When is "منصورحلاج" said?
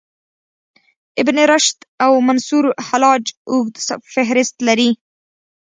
2.27-3.25